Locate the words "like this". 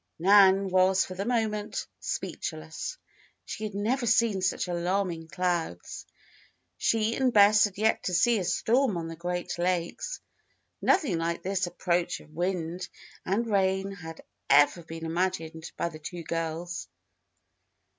11.19-11.67